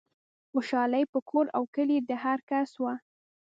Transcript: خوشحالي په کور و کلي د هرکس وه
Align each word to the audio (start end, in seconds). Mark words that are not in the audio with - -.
خوشحالي 0.51 1.03
په 1.11 1.19
کور 1.29 1.45
و 1.59 1.63
کلي 1.75 1.97
د 2.09 2.09
هرکس 2.23 2.69
وه 2.81 2.93